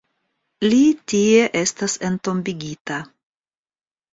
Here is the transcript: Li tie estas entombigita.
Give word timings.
Li 0.73 0.79
tie 1.13 1.43
estas 1.61 1.99
entombigita. 2.11 2.99